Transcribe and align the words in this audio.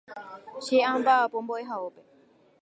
che 0.65 0.77
amba'apo 0.91 1.37
mbo'ehaópe 1.43 2.01